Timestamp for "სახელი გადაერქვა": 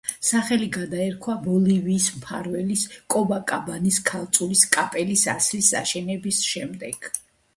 0.27-1.33